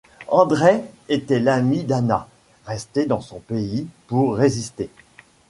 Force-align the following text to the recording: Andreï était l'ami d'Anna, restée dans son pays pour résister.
Andreï 0.29 0.83
était 1.09 1.39
l'ami 1.39 1.83
d'Anna, 1.83 2.27
restée 2.65 3.05
dans 3.05 3.21
son 3.21 3.39
pays 3.39 3.85
pour 4.07 4.35
résister. 4.35 4.89